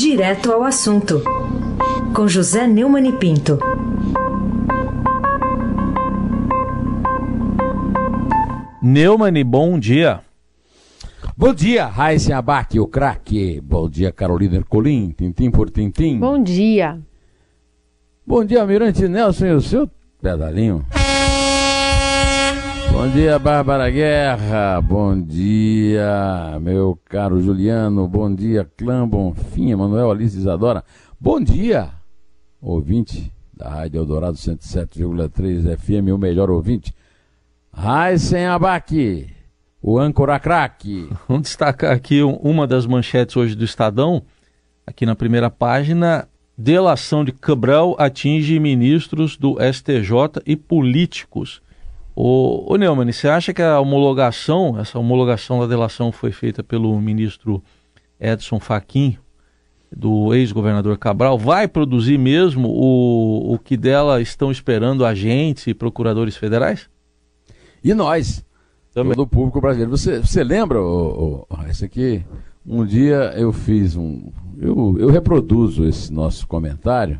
Direto 0.00 0.50
ao 0.50 0.64
assunto, 0.64 1.22
com 2.14 2.26
José 2.26 2.66
Neumann 2.66 3.06
e 3.06 3.12
Pinto. 3.12 3.58
Neumann, 8.82 9.44
bom 9.44 9.78
dia. 9.78 10.22
Bom 11.36 11.52
dia, 11.52 11.84
Raíssa 11.84 12.38
Abac, 12.38 12.80
o 12.80 12.86
craque. 12.86 13.60
Bom 13.60 13.90
dia, 13.90 14.10
Carolina 14.10 14.56
Ercolim, 14.56 15.10
tintim 15.10 15.50
por 15.50 15.68
tintim. 15.68 16.18
Bom 16.18 16.42
dia. 16.42 16.98
Bom 18.26 18.42
dia, 18.42 18.62
Almirante 18.62 19.06
Nelson 19.06 19.46
e 19.48 19.52
o 19.52 19.60
seu 19.60 19.86
pedalinho. 20.22 20.82
Bom 22.92 23.08
dia, 23.08 23.38
Bárbara 23.38 23.90
Guerra. 23.90 24.80
Bom 24.80 25.20
dia, 25.20 26.58
meu 26.60 26.98
caro 27.06 27.40
Juliano. 27.40 28.06
Bom 28.06 28.34
dia, 28.34 28.68
Clã 28.76 29.08
Bonfim, 29.08 29.74
Manuel 29.74 30.10
Alice 30.10 30.36
Isadora. 30.36 30.84
Bom 31.18 31.40
dia, 31.40 31.90
ouvinte 32.60 33.32
da 33.52 33.68
Rádio 33.68 33.98
Eldorado 33.98 34.36
107,3 34.36 35.76
FM, 35.76 36.12
o 36.14 36.18
melhor 36.18 36.50
ouvinte. 36.50 36.94
Raíssen 37.72 38.46
Abac, 38.46 39.28
o 39.82 39.98
âncora 39.98 40.38
craque. 40.40 41.08
Vamos 41.28 41.42
destacar 41.44 41.92
aqui 41.92 42.22
uma 42.22 42.66
das 42.66 42.86
manchetes 42.86 43.36
hoje 43.36 43.54
do 43.54 43.64
Estadão, 43.64 44.22
aqui 44.86 45.04
na 45.06 45.14
primeira 45.14 45.50
página. 45.50 46.26
Delação 46.56 47.24
de 47.24 47.32
Cabral 47.32 47.96
atinge 47.98 48.58
ministros 48.60 49.36
do 49.36 49.56
STJ 49.72 50.42
e 50.44 50.56
políticos. 50.56 51.62
O, 52.22 52.74
o 52.74 52.76
Neumann, 52.76 53.10
você 53.10 53.28
acha 53.28 53.54
que 53.54 53.62
a 53.62 53.80
homologação, 53.80 54.78
essa 54.78 54.98
homologação 54.98 55.58
da 55.58 55.66
delação 55.66 56.12
foi 56.12 56.30
feita 56.30 56.62
pelo 56.62 57.00
ministro 57.00 57.62
Edson 58.20 58.60
Fachin, 58.60 59.16
do 59.90 60.34
ex-governador 60.34 60.98
Cabral, 60.98 61.38
vai 61.38 61.66
produzir 61.66 62.18
mesmo 62.18 62.68
o, 62.68 63.54
o 63.54 63.58
que 63.58 63.74
dela 63.74 64.20
estão 64.20 64.52
esperando 64.52 65.06
agentes 65.06 65.66
e 65.66 65.72
procuradores 65.72 66.36
federais? 66.36 66.90
E 67.82 67.94
nós, 67.94 68.44
Também. 68.92 69.14
todo 69.14 69.24
o 69.24 69.26
público 69.26 69.58
brasileiro. 69.58 69.90
Você, 69.90 70.20
você 70.20 70.44
lembra, 70.44 70.78
oh, 70.78 71.46
oh, 71.48 71.70
isso 71.70 71.86
aqui, 71.86 72.22
um 72.66 72.84
dia 72.84 73.32
eu 73.34 73.50
fiz 73.50 73.96
um. 73.96 74.30
Eu, 74.58 74.94
eu 74.98 75.08
reproduzo 75.08 75.86
esse 75.86 76.12
nosso 76.12 76.46
comentário 76.46 77.18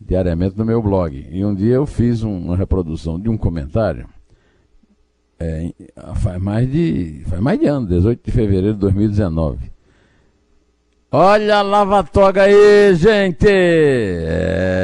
diariamente 0.00 0.56
no 0.56 0.64
meu 0.64 0.80
blog. 0.80 1.26
E 1.28 1.44
um 1.44 1.52
dia 1.52 1.74
eu 1.74 1.86
fiz 1.86 2.22
uma 2.22 2.56
reprodução 2.56 3.18
de 3.18 3.28
um 3.28 3.36
comentário. 3.36 4.06
É, 5.42 5.74
faz 6.14 6.40
mais 6.40 6.70
de 6.70 7.24
faz 7.26 7.42
mais 7.42 7.58
de 7.58 7.66
ano, 7.66 7.88
18 7.88 8.24
de 8.24 8.30
fevereiro 8.30 8.74
de 8.74 8.80
2019. 8.80 9.72
Olha 11.10 11.58
a 11.58 11.62
lava-toga 11.62 12.44
aí, 12.44 12.94
gente! 12.94 13.48
É, 13.48 14.80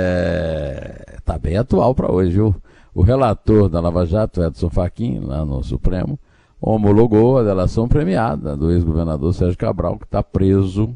tá 1.25 1.39
bem 1.39 1.57
atual 1.57 1.95
para 1.95 2.13
hoje, 2.13 2.33
viu? 2.33 2.55
O 2.93 3.03
relator 3.03 3.69
da 3.69 3.79
Lava 3.81 4.05
Jato, 4.05 4.43
Edson 4.43 4.69
Fachin, 4.69 5.21
lá 5.21 5.45
no 5.45 5.63
Supremo, 5.63 6.19
homologou 6.61 7.39
a 7.39 7.45
delação 7.45 7.87
premiada 7.87 8.57
do 8.57 8.73
ex-governador 8.73 9.33
Sérgio 9.33 9.57
Cabral, 9.57 9.97
que 9.97 10.05
está 10.05 10.21
preso 10.23 10.95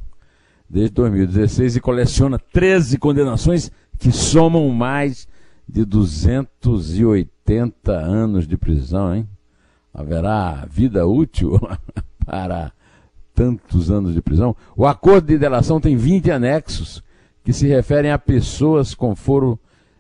desde 0.68 0.94
2016 0.96 1.76
e 1.76 1.80
coleciona 1.80 2.40
13 2.52 2.98
condenações 2.98 3.70
que 3.98 4.10
somam 4.10 4.68
mais 4.70 5.28
de 5.68 5.84
280 5.84 7.92
anos 7.92 8.46
de 8.46 8.56
prisão, 8.56 9.14
hein? 9.14 9.28
Haverá 9.92 10.66
vida 10.70 11.06
útil 11.06 11.60
para 12.24 12.72
tantos 13.34 13.90
anos 13.90 14.14
de 14.14 14.22
prisão. 14.22 14.56
O 14.76 14.86
acordo 14.86 15.26
de 15.26 15.38
delação 15.38 15.80
tem 15.80 15.96
20 15.96 16.30
anexos 16.30 17.02
que 17.44 17.52
se 17.52 17.66
referem 17.66 18.10
a 18.10 18.18
pessoas 18.18 18.94
com 18.94 19.14
foro 19.14 19.58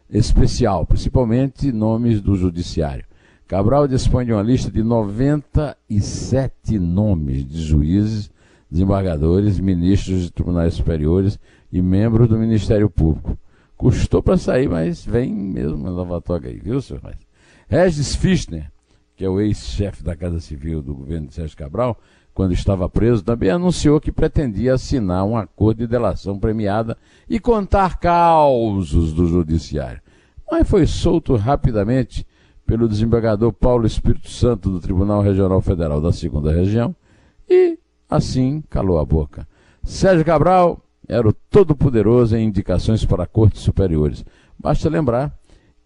especial, 0.08 0.86
principalmente 0.86 1.72
nomes 1.72 2.20
do 2.20 2.36
judiciário. 2.36 3.04
Cabral 3.46 3.86
dispõe 3.86 4.24
de 4.24 4.32
uma 4.32 4.42
lista 4.42 4.70
de 4.70 4.82
97 4.82 6.78
nomes 6.78 7.46
de 7.46 7.62
juízes, 7.62 8.30
desembargadores, 8.70 9.60
ministros 9.60 10.22
de 10.22 10.32
tribunais 10.32 10.72
superiores 10.72 11.38
e 11.70 11.82
membros 11.82 12.28
do 12.28 12.38
Ministério 12.38 12.88
Público. 12.88 13.36
Custou 13.76 14.22
para 14.22 14.38
sair, 14.38 14.70
mas 14.70 15.04
vem 15.04 15.30
mesmo 15.34 15.86
a 15.86 15.90
lavatória 15.90 16.48
aí, 16.48 16.58
viu, 16.58 16.80
senhor? 16.80 17.02
Regis 17.68 18.14
Fischner, 18.14 18.71
que 19.22 19.26
é 19.26 19.28
o 19.28 19.40
ex-chefe 19.40 20.02
da 20.02 20.16
Casa 20.16 20.40
Civil 20.40 20.82
do 20.82 20.92
governo 20.92 21.28
de 21.28 21.34
Sérgio 21.34 21.56
Cabral, 21.56 21.96
quando 22.34 22.54
estava 22.54 22.88
preso, 22.88 23.22
também 23.22 23.50
anunciou 23.50 24.00
que 24.00 24.10
pretendia 24.10 24.74
assinar 24.74 25.24
um 25.24 25.36
acordo 25.36 25.78
de 25.78 25.86
delação 25.86 26.40
premiada 26.40 26.98
e 27.30 27.38
contar 27.38 28.00
causos 28.00 29.12
do 29.12 29.28
judiciário. 29.28 30.00
Mas 30.50 30.68
foi 30.68 30.88
solto 30.88 31.36
rapidamente 31.36 32.26
pelo 32.66 32.88
desembargador 32.88 33.52
Paulo 33.52 33.86
Espírito 33.86 34.28
Santo 34.28 34.68
do 34.68 34.80
Tribunal 34.80 35.22
Regional 35.22 35.60
Federal 35.60 36.00
da 36.00 36.10
Segunda 36.10 36.52
Região 36.52 36.92
e 37.48 37.78
assim 38.10 38.60
calou 38.68 38.98
a 38.98 39.04
boca. 39.04 39.46
Sérgio 39.84 40.24
Cabral 40.24 40.84
era 41.08 41.28
o 41.28 41.32
todo-poderoso 41.32 42.36
em 42.36 42.44
indicações 42.44 43.04
para 43.04 43.24
cortes 43.24 43.62
superiores. 43.62 44.24
Basta 44.58 44.88
lembrar 44.88 45.32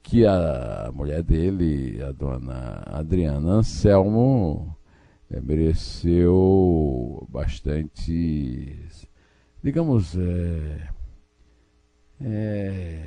que 0.06 0.24
a 0.24 0.88
mulher 0.94 1.20
dele, 1.20 2.00
a 2.00 2.12
dona 2.12 2.84
Adriana 2.86 3.54
Anselmo, 3.54 4.76
é, 5.28 5.40
mereceu 5.40 7.26
bastante, 7.28 8.78
digamos, 9.60 10.16
é, 10.16 10.88
é, 12.20 13.02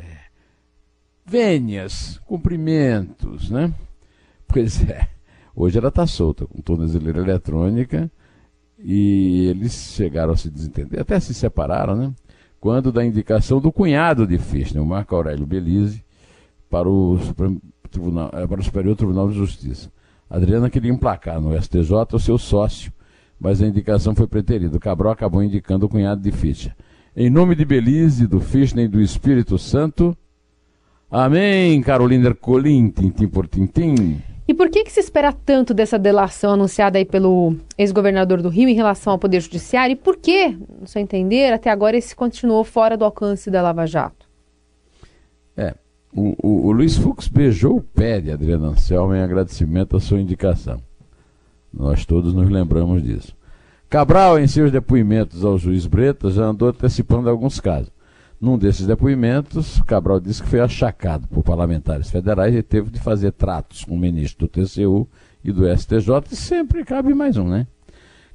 vênias, 1.26 2.20
cumprimentos, 2.26 3.50
né? 3.50 3.74
Pois 4.46 4.82
é, 4.90 5.08
hoje 5.56 5.78
ela 5.78 5.88
está 5.88 6.06
solta 6.06 6.46
com 6.46 6.62
tornozeleira 6.62 7.22
eletrônica 7.22 8.12
e 8.78 9.46
eles 9.48 9.94
chegaram 9.96 10.34
a 10.34 10.38
se 10.38 10.50
desentender, 10.50 11.00
até 11.00 11.18
se 11.18 11.34
separaram, 11.34 11.96
né? 11.96 12.14
Quando 12.60 12.92
da 12.92 13.06
indicação 13.06 13.62
do 13.62 13.72
cunhado 13.72 14.28
de 14.28 14.38
Fischner, 14.38 14.84
o 14.84 14.86
Marco 14.86 15.16
Aurélio 15.16 15.46
Belize, 15.46 16.04
para 16.70 16.88
o, 16.88 17.18
Supremo 17.20 17.62
Tribunal, 17.90 18.30
eh, 18.34 18.48
para 18.48 18.62
o 18.62 18.64
Superior 18.64 18.96
Tribunal 18.96 19.30
de 19.30 19.36
Justiça. 19.36 19.92
Adriana 20.30 20.70
queria 20.70 20.92
emplacar 20.92 21.42
no 21.42 21.60
STJ 21.60 21.92
o 22.14 22.20
seu 22.20 22.38
sócio, 22.38 22.92
mas 23.40 23.62
a 23.62 23.68
indicação 23.68 24.14
foi 24.14 24.28
preterida. 24.28 24.78
O 24.78 24.80
Cabral 24.80 25.12
acabou 25.12 25.42
indicando 25.42 25.86
o 25.86 25.90
cunhado 25.90 26.22
de 26.22 26.32
Fischner. 26.32 26.76
Em 27.16 27.30
nome 27.30 27.56
de 27.56 27.66
Belize, 27.66 28.28
do 28.28 28.40
Fischner 28.40 28.86
e 28.86 28.88
do 28.88 29.02
Espírito 29.02 29.58
Santo, 29.58 30.16
amém, 31.10 31.82
Carolina 31.82 32.34
Colim, 32.36 32.90
tintim 32.92 33.28
por 33.28 33.48
tintim. 33.48 34.22
E 34.48 34.54
por 34.54 34.70
que, 34.70 34.84
que 34.84 34.92
se 34.92 35.00
espera 35.00 35.34
tanto 35.34 35.74
dessa 35.74 35.98
delação 35.98 36.54
anunciada 36.54 36.98
aí 36.98 37.06
pelo 37.06 37.56
ex-governador 37.78 38.42
do 38.42 38.50
Rio 38.50 38.70
em 38.70 38.74
relação 38.74 39.14
ao 39.14 39.20
Poder 39.20 39.42
Judiciário? 39.42 39.94
E 39.94 39.96
por 39.96 40.18
que, 40.18 40.58
no 40.80 40.88
seu 40.88 41.02
entender, 41.02 41.54
até 41.54 41.70
agora 41.70 41.98
esse 41.98 42.16
continuou 42.16 42.64
fora 42.64 42.96
do 42.96 43.06
alcance 43.06 43.52
da 43.52 43.62
Lava 43.62 43.86
Jato? 43.86 44.28
É, 45.56 45.76
o, 46.14 46.36
o, 46.42 46.68
o 46.68 46.72
Luiz 46.72 46.98
Fux 46.98 47.28
beijou 47.28 47.78
o 47.78 47.82
pé 47.82 48.20
de 48.20 48.32
Adriano 48.32 48.68
Anselmo 48.68 49.14
em 49.14 49.22
agradecimento 49.22 49.96
à 49.96 50.00
sua 50.00 50.20
indicação. 50.20 50.82
Nós 51.72 52.06
todos 52.06 52.34
nos 52.34 52.50
lembramos 52.50 53.04
disso. 53.04 53.36
Cabral, 53.90 54.40
em 54.40 54.48
seus 54.48 54.72
depoimentos 54.72 55.44
ao 55.44 55.58
juiz 55.58 55.86
Bretas, 55.86 56.36
já 56.36 56.46
andou 56.46 56.70
antecipando 56.70 57.30
alguns 57.30 57.60
casos. 57.60 57.92
Num 58.40 58.58
desses 58.58 58.88
depoimentos, 58.88 59.82
Cabral 59.82 60.20
disse 60.20 60.42
que 60.42 60.50
foi 60.50 60.62
achacado 60.62 61.28
por 61.28 61.44
parlamentares 61.44 62.10
federais 62.10 62.56
e 62.56 62.64
teve 62.64 62.90
de 62.90 63.00
fazer 63.00 63.32
tratos 63.32 63.84
com 63.84 63.96
o 63.96 64.00
ministro 64.00 64.48
do 64.48 64.50
TCU 64.50 65.08
e 65.44 65.52
do 65.52 65.66
STJ, 65.76 66.10
e 66.32 66.36
sempre 66.36 66.86
cabe 66.86 67.14
mais 67.14 67.36
um, 67.38 67.48
né? 67.48 67.68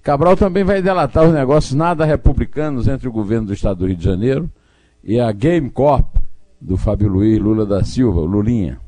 Cabral 0.02 0.36
também 0.36 0.62
vai 0.62 0.82
delatar 0.82 1.24
os 1.24 1.32
negócios 1.32 1.72
nada 1.72 2.04
republicanos 2.04 2.86
entre 2.86 3.08
o 3.08 3.12
governo 3.12 3.46
do 3.46 3.54
estado 3.54 3.78
do 3.78 3.86
Rio 3.86 3.96
de 3.96 4.04
Janeiro 4.04 4.50
e 5.02 5.18
a 5.18 5.32
Game 5.32 5.70
Corp 5.70 6.13
do 6.64 6.78
Fábio 6.78 7.08
Luiz 7.08 7.38
Lula 7.38 7.66
da 7.66 7.84
Silva, 7.84 8.20
Lulinha. 8.20 8.80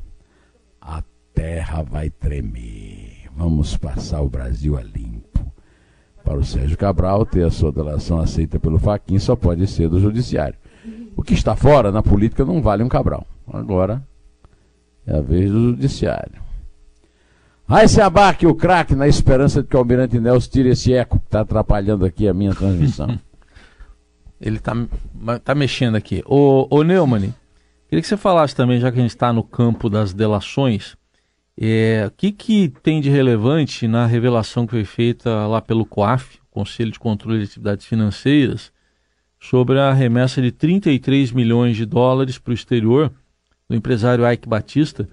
A 0.81 1.03
terra 1.33 1.83
vai 1.83 2.09
tremer. 2.09 3.29
Vamos 3.35 3.77
passar 3.77 4.21
o 4.21 4.29
Brasil 4.29 4.75
a 4.75 4.81
limpo. 4.81 5.45
Para 6.23 6.39
o 6.39 6.43
Sérgio 6.43 6.75
Cabral, 6.75 7.23
ter 7.23 7.45
a 7.45 7.51
sua 7.51 7.71
delação 7.71 8.19
aceita 8.19 8.59
pelo 8.59 8.79
Faquin 8.79 9.19
só 9.19 9.35
pode 9.35 9.67
ser 9.67 9.87
do 9.87 9.99
Judiciário. 9.99 10.57
O 11.15 11.21
que 11.21 11.35
está 11.35 11.55
fora 11.55 11.91
na 11.91 12.01
política 12.01 12.43
não 12.43 12.61
vale 12.61 12.83
um 12.83 12.89
Cabral. 12.89 13.25
Agora 13.47 14.03
é 15.05 15.15
a 15.15 15.21
vez 15.21 15.49
do 15.51 15.69
judiciário. 15.69 16.41
Aí 17.67 17.87
se 17.87 18.01
abaque 18.01 18.45
o 18.45 18.55
craque 18.55 18.95
na 18.95 19.07
esperança 19.07 19.61
de 19.61 19.67
que 19.69 19.75
o 19.75 19.79
Almirante 19.79 20.19
Nelson 20.19 20.49
tire 20.49 20.69
esse 20.69 20.93
eco 20.93 21.19
que 21.19 21.25
está 21.25 21.41
atrapalhando 21.41 22.05
aqui 22.05 22.27
a 22.27 22.33
minha 22.33 22.53
transmissão. 22.53 23.19
Ele 24.39 24.57
está 24.57 24.73
tá 25.43 25.55
mexendo 25.55 25.95
aqui. 25.95 26.23
Ô, 26.25 26.67
ô 26.69 26.83
Neumann, 26.83 27.33
queria 27.87 28.01
que 28.01 28.07
você 28.07 28.17
falasse 28.17 28.55
também, 28.55 28.79
já 28.79 28.91
que 28.91 28.99
a 28.99 29.01
gente 29.01 29.11
está 29.11 29.31
no 29.33 29.43
campo 29.43 29.89
das 29.89 30.13
delações, 30.13 30.95
é, 31.59 32.05
o 32.07 32.11
que, 32.11 32.31
que 32.31 32.69
tem 32.83 33.01
de 33.01 33.09
relevante 33.09 33.87
na 33.87 34.05
revelação 34.05 34.65
que 34.65 34.71
foi 34.71 34.85
feita 34.85 35.47
lá 35.47 35.61
pelo 35.61 35.85
COAF, 35.85 36.39
Conselho 36.51 36.91
de 36.91 36.99
Controle 36.99 37.39
de 37.39 37.45
Atividades 37.45 37.85
Financeiras, 37.85 38.71
sobre 39.39 39.79
a 39.79 39.93
remessa 39.93 40.41
de 40.41 40.51
33 40.51 41.31
milhões 41.31 41.75
de 41.75 41.85
dólares 41.85 42.37
para 42.37 42.51
o 42.51 42.53
exterior 42.53 43.11
do 43.69 43.75
empresário 43.75 44.29
Ike 44.29 44.47
Batista, 44.47 45.07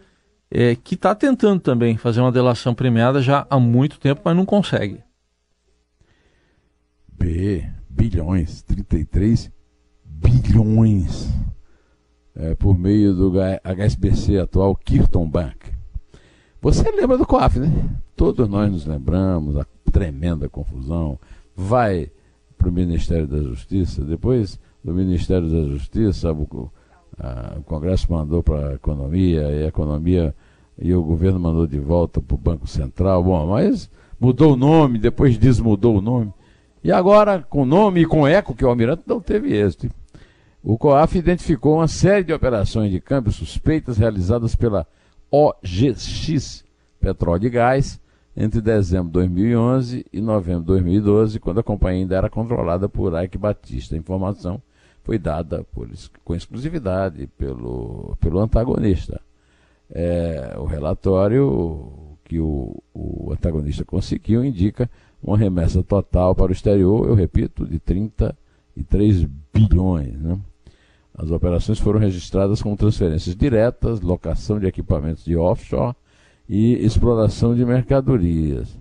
é, 0.51 0.77
que 0.77 0.95
está 0.95 1.15
tentando 1.15 1.61
também 1.61 1.97
fazer 1.97 2.21
uma 2.21 2.31
delação 2.31 2.75
premiada 2.75 3.21
já 3.21 3.47
há 3.51 3.59
muito 3.59 3.99
tempo, 3.99 4.23
mas 4.25 4.37
não 4.37 4.47
consegue. 4.47 5.03
B, 7.13 7.69
bilhões, 7.89 8.63
33 8.63 9.51
bilhões, 10.05 11.29
é, 12.37 12.55
por 12.55 12.79
meio 12.79 13.15
do 13.15 13.33
HSBC 13.63 14.39
atual 14.39 14.75
Kirton 14.77 15.29
Bank. 15.29 15.73
Você 16.61 16.91
lembra 16.91 17.19
do 17.19 17.27
COAF, 17.27 17.59
né? 17.59 17.71
Todos 18.17 18.49
nós 18.49 18.71
nos 18.71 18.87
lembramos, 18.87 19.57
a 19.57 19.67
tremenda 19.93 20.49
confusão. 20.49 21.19
Vai 21.55 22.11
para 22.57 22.69
o 22.69 22.73
Ministério 22.73 23.27
da 23.27 23.41
Justiça, 23.41 24.03
depois 24.03 24.59
do 24.83 24.93
Ministério 24.93 25.49
da 25.49 25.69
Justiça, 25.69 26.33
o, 26.33 26.71
a, 27.19 27.57
o 27.59 27.63
Congresso 27.63 28.11
mandou 28.11 28.43
para 28.43 28.71
a 28.71 28.75
Economia, 28.75 29.43
e 29.51 29.65
a 29.65 29.69
Economia 29.69 30.35
e 30.79 30.93
o 30.95 31.03
governo 31.03 31.39
mandou 31.39 31.67
de 31.67 31.79
volta 31.79 32.21
para 32.21 32.35
o 32.35 32.39
Banco 32.39 32.67
Central. 32.67 33.23
Bom, 33.23 33.47
mas 33.47 33.91
mudou 34.19 34.55
o 34.55 34.57
nome, 34.57 34.99
depois 34.99 35.39
desmudou 35.39 35.99
o 35.99 36.01
nome. 36.01 36.33
E 36.83 36.91
agora, 36.91 37.41
com 37.43 37.65
nome 37.65 38.03
e 38.03 38.07
com 38.07 38.27
eco, 38.27 38.55
que 38.55 38.65
o 38.65 38.69
Almirante 38.69 39.05
não 39.07 39.21
teve 39.21 39.55
êxito. 39.55 39.89
O 40.67 40.79
COAF 40.79 41.19
identificou 41.19 41.77
uma 41.77 41.87
série 41.87 42.25
de 42.25 42.33
operações 42.33 42.91
de 42.91 42.99
câmbio 42.99 43.31
suspeitas 43.31 43.99
realizadas 43.99 44.57
pela 44.57 44.87
OGX 45.31 46.65
Petróleo 46.99 47.49
e 47.49 47.51
Gás 47.51 48.01
entre 48.35 48.63
dezembro 48.63 49.09
de 49.09 49.13
2011 49.13 50.07
e 50.11 50.23
novembro 50.23 50.63
de 50.63 50.67
2012, 50.69 51.39
quando 51.39 51.61
a 51.61 51.63
companhia 51.63 52.01
ainda 52.01 52.17
era 52.17 52.31
controlada 52.31 52.89
por 52.89 53.13
Ike 53.23 53.37
Batista. 53.37 53.95
A 53.95 53.99
informação 53.99 54.61
foi 55.03 55.19
dada 55.19 55.65
por, 55.65 55.87
com 56.25 56.35
exclusividade 56.35 57.27
pelo, 57.37 58.17
pelo 58.19 58.41
antagonista. 58.41 59.21
É, 59.91 60.55
o 60.57 60.65
relatório 60.65 62.17
que 62.25 62.41
o, 62.41 62.83
o 62.95 63.31
antagonista 63.35 63.85
conseguiu 63.85 64.43
indica 64.43 64.89
uma 65.23 65.37
remessa 65.37 65.83
total 65.83 66.35
para 66.35 66.49
o 66.49 66.55
exterior, 66.55 67.07
eu 67.07 67.15
repito, 67.15 67.67
de 67.67 67.79
33 67.79 69.27
bilhões. 69.53 70.19
Né? 70.19 70.41
As 71.17 71.31
operações 71.31 71.79
foram 71.79 72.01
registradas 72.01 72.61
com 72.61 72.75
transferências 72.75 73.37
diretas, 73.37 74.01
locação 74.01 74.59
de 74.59 74.67
equipamentos 74.67 75.25
de 75.25 75.37
offshore 75.37 75.95
e 76.49 76.75
exploração 76.85 77.55
de 77.55 77.65
mercadorias. 77.65 78.77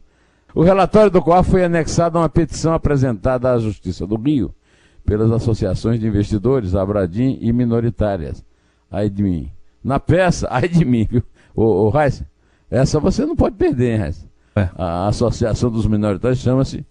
O 0.55 0.63
relatório 0.63 1.11
do 1.11 1.21
qual 1.21 1.43
foi 1.43 1.63
anexado 1.63 2.17
a 2.17 2.21
uma 2.21 2.29
petição 2.29 2.73
apresentada 2.73 3.51
à 3.51 3.57
Justiça 3.59 4.05
do 4.05 4.15
Rio 4.15 4.53
pelas 5.05 5.31
associações 5.31 5.99
de 5.99 6.07
investidores 6.07 6.75
Abradim 6.75 7.37
e 7.41 7.53
minoritárias. 7.53 8.43
Ai 8.89 9.09
de 9.09 9.21
mim. 9.21 9.51
Na 9.83 9.99
peça, 9.99 10.47
ai 10.49 10.67
de 10.67 10.85
mim, 10.85 11.07
viu? 11.09 11.23
Ô, 11.55 11.63
ô 11.63 11.89
Reis, 11.89 12.23
essa 12.69 12.99
você 12.99 13.25
não 13.25 13.35
pode 13.35 13.55
perder, 13.55 13.93
hein, 13.93 13.99
Reis? 13.99 14.27
É. 14.55 14.69
A 14.75 15.07
associação 15.07 15.69
dos 15.69 15.87
minoritários 15.87 16.39
chama-se 16.39 16.85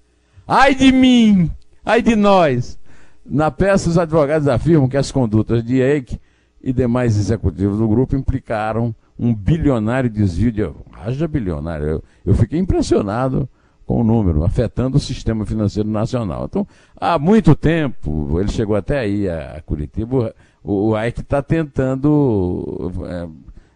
Ai 0.47 0.75
de 0.75 0.93
mim! 0.93 1.50
Ai 1.85 2.03
de 2.03 2.15
nós! 2.15 2.79
Na 3.24 3.50
peça, 3.50 3.88
os 3.88 3.98
advogados 3.98 4.48
afirmam 4.48 4.88
que 4.88 4.96
as 4.96 5.12
condutas 5.12 5.62
de 5.62 5.80
Eike 5.80 6.20
e 6.62 6.72
demais 6.72 7.16
executivos 7.16 7.78
do 7.78 7.88
grupo 7.88 8.16
implicaram 8.16 8.94
um 9.19 9.34
bilionário 9.34 10.10
desvio 10.10 10.52
de. 10.52 10.62
Haja 10.92 11.26
bilionário. 11.26 11.86
Eu, 11.86 12.04
eu 12.26 12.34
fiquei 12.34 12.58
impressionado 12.58 13.48
com 13.84 14.00
o 14.00 14.04
número, 14.04 14.44
afetando 14.44 14.96
o 14.96 15.00
sistema 15.00 15.44
financeiro 15.44 15.88
nacional. 15.88 16.44
Então, 16.44 16.66
há 16.96 17.19
muito 17.19 17.54
tempo, 17.54 18.38
ele 18.40 18.48
chegou 18.48 18.76
até 18.76 19.00
aí 19.00 19.28
a 19.28 19.60
Curitiba, 19.66 20.34
o, 20.62 20.90
o 20.90 20.98
está 20.98 21.42
tentando 21.42 22.92
é, 23.06 23.28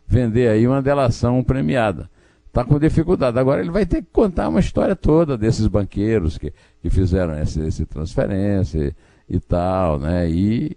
vender 0.06 0.48
aí 0.48 0.66
uma 0.66 0.81
delação 0.81 1.43
premiada. 1.43 2.08
Está 2.46 2.64
com 2.64 2.78
dificuldade. 2.78 3.38
Agora 3.38 3.60
ele 3.60 3.70
vai 3.70 3.84
ter 3.84 4.02
que 4.02 4.08
contar 4.10 4.48
uma 4.48 4.60
história 4.60 4.96
toda 4.96 5.37
desses 5.37 5.66
banqueiros 5.66 6.38
que, 6.38 6.52
que 6.81 6.88
fizeram 6.88 7.34
essa, 7.34 7.62
essa 7.62 7.84
transferência 7.84 8.94
e 9.28 9.40
tal, 9.40 9.99
né? 9.99 10.31
E 10.31 10.76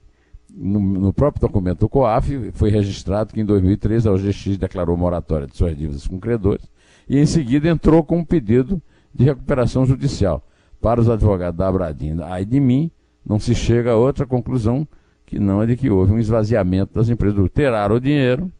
no, 0.50 0.80
no, 0.80 1.14
próprio 1.14 1.42
documento 1.42 1.80
do 1.80 1.90
COAF 1.90 2.52
foi 2.54 2.70
registrado 2.70 3.34
que 3.34 3.40
em 3.40 3.46
2013 3.46 4.08
a 4.08 4.12
OGX 4.12 4.58
declarou 4.58 4.98
moratória 4.98 5.48
de 5.48 5.56
suas 5.56 5.78
dívidas 5.78 6.08
com 6.08 6.20
credores 6.20 6.68
e 7.08 7.18
em 7.18 7.26
seguida 7.26 7.70
entrou 7.70 8.04
com 8.04 8.20
um 8.20 8.26
pedido 8.26 8.82
de 9.14 9.24
recuperação 9.24 9.86
judicial. 9.86 10.44
Para 10.82 11.02
os 11.02 11.10
advogados 11.10 11.58
da 11.58 11.68
Abradina, 11.68 12.26
aí 12.28 12.46
de 12.46 12.60
mim, 12.60 12.90
não 13.26 13.40
se 13.40 13.54
chega 13.54 13.92
a 13.92 13.96
outra 13.96 14.26
conclusão 14.26 14.88
que 15.26 15.38
não 15.38 15.62
é 15.62 15.66
de 15.66 15.76
que 15.76 15.90
houve 15.90 16.14
um 16.14 16.20
esvaziamento 16.20 16.94
das 16.94 17.10
empresas. 17.10 17.50
Tiraram 17.54 17.96
o 17.96 18.00
dinheiro, 18.00 18.52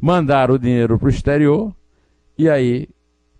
mandaram 0.00 0.54
o 0.54 0.58
dinheiro 0.58 0.98
para 0.98 1.06
o 1.06 1.10
exterior 1.10 1.72
e 2.36 2.48
aí 2.48 2.88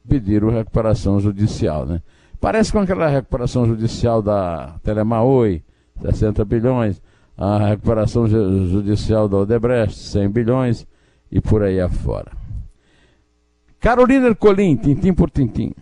pediram 0.09 0.50
recuperação 0.50 1.19
judicial. 1.19 1.87
Né? 1.87 2.02
Parece 2.41 2.70
com 2.70 2.79
aquela 2.79 3.09
recuperação 3.09 3.67
judicial 3.67 4.23
da 4.23 4.79
Telemaoi, 4.82 5.64
60 6.03 6.45
bilhões, 6.45 7.01
a 7.37 7.69
recuperação 7.69 8.27
judicial 8.27 9.29
da 9.29 9.39
Odebrecht, 9.39 9.97
100 9.97 10.29
bilhões 10.29 10.87
e 11.31 11.41
por 11.41 11.63
aí 11.63 11.81
afora. 11.81 12.33
Carolina 13.81 14.29
Ercolim, 14.29 14.77
tintim 14.77 15.13
por 15.13 15.31
tintim. 15.31 15.73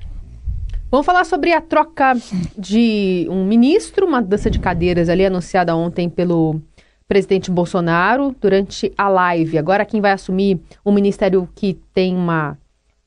Vamos 0.91 1.07
falar 1.07 1.25
sobre 1.25 1.53
a 1.53 1.61
troca 1.61 2.15
de 2.57 3.27
um 3.29 3.45
ministro, 3.45 4.07
uma 4.07 4.23
dança 4.23 4.51
de 4.51 4.59
cadeiras 4.59 5.09
ali 5.09 5.27
anunciada 5.27 5.75
ontem 5.75 6.09
pelo 6.09 6.61
presidente 7.09 7.51
Bolsonaro 7.51 8.35
durante 8.41 8.93
a 8.97 9.09
live. 9.09 9.59
Agora 9.59 9.85
quem 9.85 10.01
vai 10.01 10.13
assumir 10.13 10.61
o 10.85 10.93
ministério 10.93 11.49
que 11.55 11.79
tem 11.93 12.15
uma, 12.15 12.57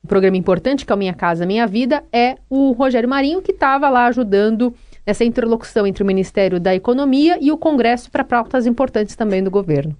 um 0.04 0.06
programa 0.06 0.36
importante, 0.36 0.84
que 0.84 0.92
é 0.92 0.94
o 0.94 0.98
Minha 0.98 1.14
Casa 1.14 1.46
Minha 1.46 1.66
Vida, 1.66 2.04
é 2.12 2.36
o 2.48 2.72
Rogério 2.72 3.08
Marinho, 3.08 3.42
que 3.42 3.52
estava 3.52 3.88
lá 3.88 4.06
ajudando 4.06 4.74
essa 5.08 5.24
interlocução 5.24 5.86
entre 5.86 6.02
o 6.02 6.06
Ministério 6.06 6.60
da 6.60 6.74
Economia 6.74 7.38
e 7.40 7.50
o 7.50 7.56
Congresso 7.56 8.10
para 8.10 8.22
pautas 8.22 8.66
importantes 8.66 9.16
também 9.16 9.42
do 9.42 9.50
governo. 9.50 9.96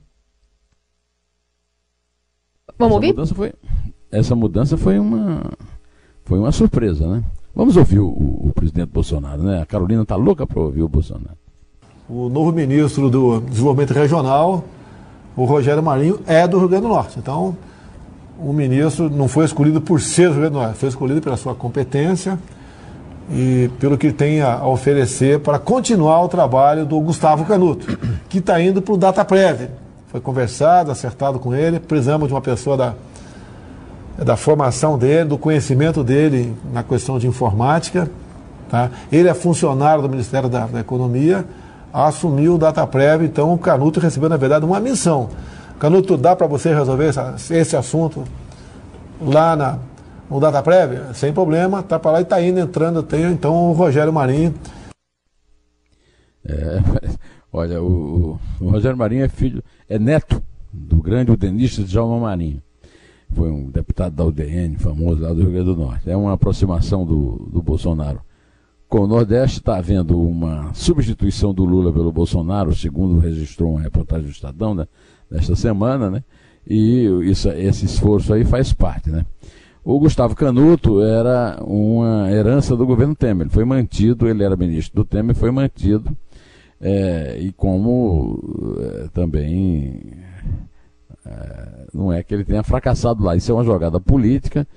Vamos 2.78 2.92
essa 2.92 2.94
ouvir? 2.94 3.08
Mudança 3.08 3.34
foi, 3.34 3.52
essa 4.12 4.36
mudança 4.36 4.76
foi 4.76 4.98
uma, 4.98 5.50
foi 6.26 6.38
uma 6.38 6.52
surpresa, 6.52 7.08
né? 7.08 7.24
Vamos 7.54 7.78
ouvir 7.78 8.00
o, 8.00 8.08
o 8.08 8.52
presidente 8.54 8.90
Bolsonaro, 8.90 9.42
né? 9.42 9.62
A 9.62 9.64
Carolina 9.64 10.02
está 10.02 10.14
louca 10.14 10.46
para 10.46 10.60
ouvir 10.60 10.82
o 10.82 10.88
Bolsonaro. 10.90 11.38
O 12.06 12.28
novo 12.28 12.52
ministro 12.52 13.08
do 13.08 13.40
Desenvolvimento 13.40 13.94
Regional, 13.94 14.62
o 15.34 15.46
Rogério 15.46 15.82
Marinho, 15.82 16.20
é 16.26 16.46
do 16.46 16.58
Rio 16.58 16.68
Grande 16.68 16.82
do 16.82 16.88
Norte. 16.88 17.18
Então, 17.18 17.56
o 18.38 18.52
ministro 18.52 19.08
não 19.08 19.26
foi 19.26 19.46
escolhido 19.46 19.80
por 19.80 20.02
ser 20.02 20.28
do 20.28 20.32
Rio 20.32 20.40
Grande 20.42 20.52
do 20.52 20.60
Norte, 20.60 20.76
foi 20.76 20.90
escolhido 20.90 21.22
pela 21.22 21.38
sua 21.38 21.54
competência 21.54 22.38
e 23.30 23.70
pelo 23.78 23.98
que 23.98 24.12
tem 24.12 24.40
a 24.40 24.66
oferecer 24.66 25.40
para 25.40 25.58
continuar 25.58 26.22
o 26.22 26.28
trabalho 26.28 26.86
do 26.86 26.98
Gustavo 27.00 27.44
Canuto, 27.44 27.98
que 28.28 28.38
está 28.38 28.60
indo 28.60 28.80
para 28.80 28.94
o 28.94 28.96
DataPrev. 28.96 29.68
Foi 30.08 30.20
conversado, 30.20 30.90
acertado 30.90 31.38
com 31.38 31.54
ele, 31.54 31.78
precisamos 31.78 32.28
de 32.28 32.34
uma 32.34 32.40
pessoa 32.40 32.76
da, 32.76 32.94
da 34.16 34.36
formação 34.36 34.96
dele, 34.96 35.28
do 35.28 35.36
conhecimento 35.36 36.02
dele 36.02 36.56
na 36.72 36.82
questão 36.82 37.18
de 37.18 37.26
informática. 37.26 38.10
Tá? 38.70 38.90
Ele 39.12 39.28
é 39.28 39.34
funcionário 39.34 40.02
do 40.02 40.08
Ministério 40.08 40.48
da, 40.48 40.66
da 40.66 40.80
Economia, 40.80 41.44
assumiu 41.92 42.54
o 42.54 42.58
DataPrev, 42.58 43.24
então 43.24 43.52
o 43.52 43.58
Canuto 43.58 44.00
recebeu, 44.00 44.30
na 44.30 44.36
verdade, 44.38 44.64
uma 44.64 44.80
missão. 44.80 45.28
Canuto, 45.78 46.16
dá 46.16 46.34
para 46.34 46.46
você 46.46 46.74
resolver 46.74 47.08
essa, 47.08 47.34
esse 47.50 47.76
assunto 47.76 48.24
lá 49.20 49.54
na, 49.54 49.78
no 50.30 50.40
data 50.40 50.62
prévia, 50.62 51.12
sem 51.14 51.32
problema, 51.32 51.82
tá 51.82 51.98
para 51.98 52.12
lá 52.12 52.20
e 52.20 52.24
tá 52.24 52.40
indo, 52.42 52.60
entrando, 52.60 53.02
tenho 53.02 53.30
então 53.30 53.70
o 53.70 53.72
Rogério 53.72 54.12
Marinho. 54.12 54.54
É, 56.44 56.82
olha, 57.52 57.82
o, 57.82 58.38
o, 58.60 58.70
Rogério 58.70 58.96
Marinho 58.96 59.24
é 59.24 59.28
filho, 59.28 59.62
é 59.88 59.98
neto 59.98 60.42
do 60.72 60.96
grande 61.02 61.30
udenista 61.30 61.82
Djalma 61.82 62.18
Marinho. 62.18 62.62
Foi 63.34 63.50
um 63.50 63.70
deputado 63.70 64.14
da 64.14 64.24
UDN, 64.24 64.78
famoso 64.78 65.20
lá 65.20 65.32
do 65.32 65.42
Rio 65.42 65.50
Grande 65.50 65.66
do 65.66 65.76
Norte. 65.76 66.10
É 66.10 66.16
uma 66.16 66.32
aproximação 66.32 67.04
do, 67.04 67.48
do 67.52 67.62
Bolsonaro. 67.62 68.20
Com 68.88 69.00
o 69.00 69.06
Nordeste 69.06 69.58
está 69.58 69.76
havendo 69.76 70.18
uma 70.18 70.72
substituição 70.72 71.52
do 71.52 71.62
Lula 71.62 71.92
pelo 71.92 72.10
Bolsonaro, 72.10 72.74
segundo 72.74 73.18
registrou 73.18 73.72
uma 73.72 73.82
reportagem 73.82 74.24
do 74.24 74.30
Estadão 74.30 74.74
né, 74.74 74.86
nesta 75.30 75.54
semana, 75.54 76.10
né? 76.10 76.24
E 76.66 77.04
isso, 77.24 77.50
esse 77.50 77.84
esforço 77.84 78.32
aí 78.32 78.46
faz 78.46 78.72
parte, 78.72 79.10
né? 79.10 79.26
O 79.90 79.98
Gustavo 79.98 80.36
Canuto 80.36 81.00
era 81.00 81.64
uma 81.64 82.30
herança 82.30 82.76
do 82.76 82.84
governo 82.84 83.14
Temer. 83.14 83.46
Ele 83.46 83.54
foi 83.54 83.64
mantido, 83.64 84.28
ele 84.28 84.44
era 84.44 84.54
ministro 84.54 84.96
do 84.96 85.02
Temer, 85.02 85.34
foi 85.34 85.50
mantido. 85.50 86.14
É, 86.78 87.38
e 87.40 87.50
como 87.52 88.38
é, 88.78 89.08
também 89.14 90.12
é, 91.24 91.86
não 91.94 92.12
é 92.12 92.22
que 92.22 92.34
ele 92.34 92.44
tenha 92.44 92.62
fracassado 92.62 93.24
lá, 93.24 93.34
isso 93.34 93.50
é 93.50 93.54
uma 93.54 93.64
jogada 93.64 93.98
política 93.98 94.68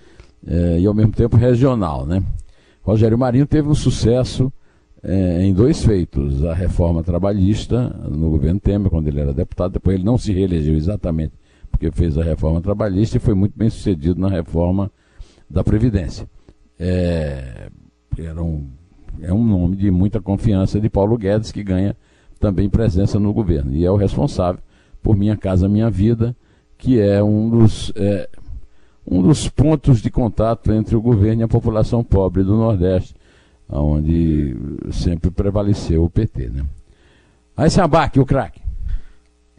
é, 0.47 0.79
e 0.79 0.87
ao 0.87 0.93
mesmo 0.93 1.11
tempo 1.11 1.35
regional. 1.35 2.05
Né? 2.05 2.23
Rogério 2.81 3.17
Marinho 3.17 3.45
teve 3.45 3.67
um 3.67 3.75
sucesso 3.75 4.49
é, 5.03 5.43
em 5.43 5.53
dois 5.53 5.83
feitos: 5.83 6.41
a 6.45 6.53
reforma 6.53 7.03
trabalhista 7.03 7.89
no 8.09 8.29
governo 8.29 8.61
Temer, 8.61 8.89
quando 8.89 9.09
ele 9.09 9.19
era 9.19 9.33
deputado, 9.33 9.73
depois 9.73 9.95
ele 9.95 10.05
não 10.05 10.17
se 10.17 10.31
reelegeu 10.31 10.73
exatamente 10.73 11.33
porque 11.69 11.91
fez 11.91 12.17
a 12.17 12.23
reforma 12.23 12.61
trabalhista 12.61 13.17
e 13.17 13.19
foi 13.19 13.33
muito 13.33 13.57
bem 13.57 13.69
sucedido 13.69 14.21
na 14.21 14.29
reforma 14.29 14.89
da 15.51 15.63
Previdência. 15.63 16.27
É, 16.79 17.69
era 18.17 18.41
um, 18.41 18.67
é 19.21 19.33
um 19.33 19.43
nome 19.43 19.75
de 19.75 19.91
muita 19.91 20.21
confiança 20.21 20.79
de 20.79 20.89
Paulo 20.89 21.17
Guedes, 21.17 21.51
que 21.51 21.63
ganha 21.63 21.95
também 22.39 22.69
presença 22.69 23.19
no 23.19 23.33
governo. 23.33 23.73
E 23.73 23.85
é 23.85 23.91
o 23.91 23.95
responsável 23.95 24.61
por 25.01 25.15
Minha 25.15 25.37
Casa 25.37 25.69
Minha 25.69 25.89
Vida, 25.89 26.35
que 26.77 26.99
é 26.99 27.21
um 27.23 27.49
dos, 27.49 27.91
é, 27.95 28.29
um 29.05 29.21
dos 29.21 29.47
pontos 29.47 30.01
de 30.01 30.09
contato 30.09 30.71
entre 30.71 30.95
o 30.95 31.01
governo 31.01 31.41
e 31.41 31.43
a 31.43 31.47
população 31.47 32.03
pobre 32.03 32.43
do 32.43 32.55
Nordeste, 32.55 33.15
onde 33.69 34.55
sempre 34.91 35.29
prevaleceu 35.29 36.03
o 36.03 36.09
PT. 36.09 36.49
Né? 36.49 36.65
Aí 37.55 37.69
se 37.69 37.79
abaque 37.79 38.19
o 38.19 38.25
craque. 38.25 38.61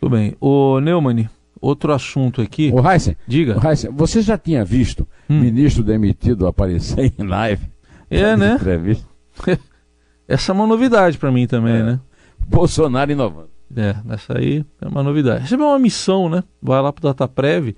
Tudo 0.00 0.16
bem. 0.16 0.34
O 0.40 0.80
Neumann, 0.80 1.28
outro 1.62 1.92
assunto 1.92 2.42
aqui. 2.42 2.72
O 2.74 2.90
Heisen, 2.90 3.16
diga. 3.26 3.56
O 3.56 3.66
Heisen, 3.66 3.90
você 3.92 4.20
já 4.20 4.36
tinha 4.36 4.64
visto 4.64 5.06
hum. 5.30 5.40
ministro 5.40 5.84
demitido 5.84 6.46
aparecer 6.46 7.14
em 7.16 7.24
live? 7.24 7.64
É, 8.10 8.36
né? 8.36 8.58
Essa 10.28 10.52
é 10.52 10.54
uma 10.54 10.66
novidade 10.66 11.16
para 11.16 11.30
mim 11.30 11.46
também, 11.46 11.76
é. 11.76 11.82
né? 11.82 12.00
Bolsonaro 12.46 13.12
inovando. 13.12 13.50
É, 13.74 13.96
essa 14.10 14.38
aí 14.38 14.64
é 14.82 14.88
uma 14.88 15.02
novidade. 15.02 15.42
Recebeu 15.42 15.66
uma 15.66 15.78
missão, 15.78 16.28
né? 16.28 16.44
Vai 16.60 16.82
lá 16.82 16.92
pro 16.92 17.02
DataPrev. 17.02 17.74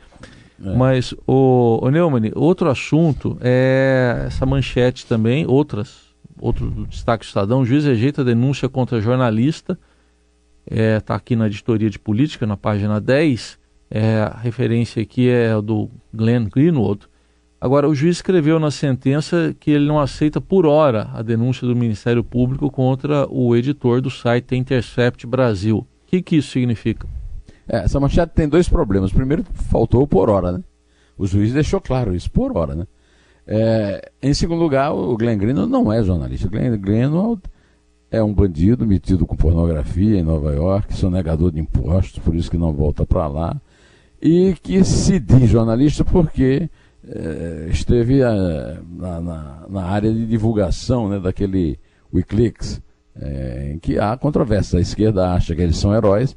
É. 0.65 0.75
Mas, 0.75 1.15
o, 1.27 1.79
o 1.81 1.89
Neumann, 1.91 2.33
outro 2.35 2.69
assunto 2.69 3.39
é 3.41 4.25
essa 4.27 4.45
manchete 4.45 5.07
também, 5.07 5.47
outras, 5.47 6.15
outro 6.41 6.69
destaque 6.89 7.25
do 7.25 7.29
Estadão, 7.29 7.61
o 7.61 7.65
juiz 7.65 7.85
rejeita 7.85 8.25
denúncia 8.25 8.69
contra 8.69 9.01
jornalista, 9.01 9.79
está 10.69 10.83
é, 10.83 11.01
tá 11.01 11.15
aqui 11.15 11.37
na 11.37 11.47
editoria 11.47 11.91
de 11.91 11.99
política, 11.99 12.47
na 12.47 12.57
página 12.57 13.01
10, 13.01 13.59
é, 13.91 14.19
a 14.23 14.37
referência 14.37 15.03
aqui 15.03 15.29
é 15.29 15.61
do 15.61 15.91
Glenn 16.13 16.49
Greenwald. 16.49 17.07
Agora, 17.61 17.89
o 17.89 17.95
juiz 17.95 18.17
escreveu 18.17 18.59
na 18.59 18.71
sentença 18.71 19.55
que 19.59 19.71
ele 19.71 19.87
não 19.87 19.99
aceita 19.99 20.41
por 20.41 20.67
hora 20.67 21.09
a 21.15 21.23
denúncia 21.23 21.67
do 21.67 21.75
Ministério 21.75 22.23
Público 22.23 22.71
contra 22.71 23.27
o 23.31 23.57
editor 23.57 24.03
do 24.03 24.11
site 24.11 24.55
Intercept 24.55 25.27
Brasil. 25.27 25.79
O 25.79 25.87
que, 26.07 26.21
que 26.21 26.37
isso 26.37 26.51
significa? 26.51 27.09
É, 27.67 27.79
essa 27.79 27.99
manchete 27.99 28.35
tem 28.35 28.49
dois 28.49 28.69
problemas. 28.69 29.13
Primeiro, 29.13 29.45
faltou 29.55 30.07
por 30.07 30.29
hora, 30.29 30.53
né? 30.53 30.65
O 31.17 31.27
juiz 31.27 31.53
deixou 31.53 31.81
claro 31.81 32.15
isso, 32.15 32.31
por 32.31 32.57
hora, 32.57 32.75
né? 32.75 32.87
É, 33.47 34.11
em 34.23 34.35
segundo 34.35 34.61
lugar, 34.61 34.93
o 34.93 35.17
Glenn 35.17 35.39
Greenwald 35.39 35.71
não 35.71 35.93
é 35.93 36.03
jornalista. 36.03 36.49
O 36.49 36.51
Glenn 36.51 36.77
Greenwald 36.77 37.43
é 38.11 38.23
um 38.23 38.33
bandido 38.33 38.87
metido 38.87 39.27
com 39.27 39.37
pornografia 39.37 40.19
em 40.19 40.23
Nova 40.23 40.53
York, 40.53 40.95
sonegador 40.95 41.51
de 41.51 41.61
impostos, 41.61 42.23
por 42.23 42.35
isso 42.35 42.51
que 42.51 42.59
não 42.59 42.73
volta 42.73 43.07
para 43.07 43.27
lá 43.27 43.61
e 44.25 44.55
que 44.55 44.83
se 44.83 45.21
diz 45.21 45.51
jornalista 45.51 46.03
porque 46.03 46.71
é, 47.07 47.69
esteve 47.71 48.23
é, 48.23 48.79
na, 48.97 49.21
na, 49.21 49.67
na, 49.69 49.83
área 49.83 50.11
de 50.11 50.25
divulgação 50.25 51.11
né, 51.11 51.21
daquele 51.21 51.79
Wikileaks, 52.13 52.81
é, 53.15 53.73
em 53.75 53.79
que 53.79 53.99
há 53.99 54.17
controvérsia. 54.17 54.79
A 54.79 54.83
esquerda 54.83 55.35
acha 55.35 55.55
que 55.55 55.61
eles 55.61 55.77
são 55.77 55.95
heróis 55.95 56.35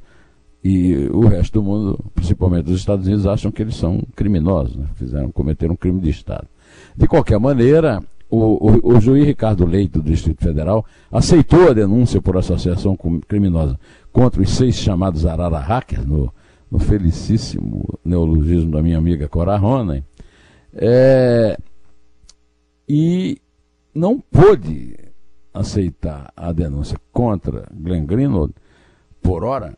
e 0.62 1.08
o 1.10 1.26
resto 1.26 1.54
do 1.54 1.62
mundo, 1.62 1.98
principalmente 2.14 2.70
os 2.70 2.78
Estados 2.78 3.06
Unidos, 3.06 3.26
acham 3.26 3.50
que 3.50 3.62
eles 3.62 3.76
são 3.76 4.02
criminosos, 4.14 4.76
né, 4.76 4.84
fizeram 4.94 5.32
cometer 5.32 5.70
um 5.70 5.76
crime 5.76 5.98
de 5.98 6.10
Estado. 6.10 6.46
De 6.94 7.08
qualquer 7.08 7.40
maneira, 7.40 8.02
o, 8.28 8.70
o, 8.70 8.96
o, 8.96 9.00
juiz 9.00 9.24
Ricardo 9.24 9.64
Leite, 9.64 9.92
do 9.92 10.02
Distrito 10.02 10.44
Federal, 10.44 10.84
aceitou 11.10 11.70
a 11.70 11.72
denúncia 11.72 12.20
por 12.20 12.36
associação 12.36 12.98
criminosa 13.26 13.80
contra 14.12 14.42
os 14.42 14.50
seis 14.50 14.74
chamados 14.76 15.24
Arara 15.24 15.58
Hackers 15.58 16.04
no 16.04 16.30
no 16.70 16.78
felicíssimo 16.78 17.98
neologismo 18.04 18.70
da 18.70 18.82
minha 18.82 18.98
amiga 18.98 19.28
Cora 19.28 19.56
Ronen, 19.56 20.04
é, 20.74 21.58
e 22.88 23.40
não 23.94 24.20
pôde 24.20 24.96
aceitar 25.52 26.32
a 26.36 26.52
denúncia 26.52 26.98
contra 27.12 27.66
Glenn 27.72 28.06
Greenwald 28.06 28.54
por 29.22 29.44
hora, 29.44 29.76